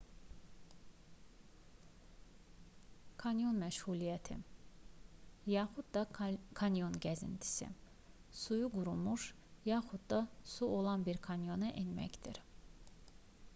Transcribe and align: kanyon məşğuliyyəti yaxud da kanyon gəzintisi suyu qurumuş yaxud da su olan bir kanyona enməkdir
kanyon 3.23 3.55
məşğuliyyəti 3.63 4.35
yaxud 5.53 5.91
da 5.97 6.01
kanyon 6.59 6.97
gəzintisi 7.03 7.67
suyu 8.43 8.69
qurumuş 8.77 9.23
yaxud 9.71 10.03
da 10.11 10.19
su 10.55 10.71
olan 10.79 11.05
bir 11.09 11.21
kanyona 11.29 11.69
enməkdir 11.83 12.41